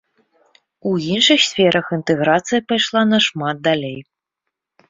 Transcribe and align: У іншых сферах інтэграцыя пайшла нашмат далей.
У 0.91 0.93
іншых 1.17 1.39
сферах 1.49 1.85
інтэграцыя 1.97 2.65
пайшла 2.73 3.01
нашмат 3.13 3.55
далей. 3.69 3.95